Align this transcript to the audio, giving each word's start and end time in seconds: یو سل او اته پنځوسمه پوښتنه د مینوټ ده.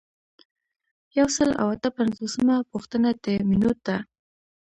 یو 1.17 1.27
سل 1.35 1.49
او 1.61 1.67
اته 1.75 1.89
پنځوسمه 1.97 2.55
پوښتنه 2.71 3.09
د 3.23 3.25
مینوټ 3.49 3.77
ده. 3.87 3.97